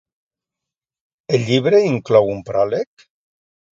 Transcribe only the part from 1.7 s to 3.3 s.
inclou un pròleg?